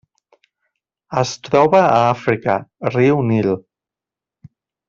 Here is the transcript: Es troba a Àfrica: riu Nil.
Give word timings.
Es 1.23 1.33
troba 1.49 1.83
a 1.89 1.93
Àfrica: 2.07 2.57
riu 2.97 3.23
Nil. 3.29 3.55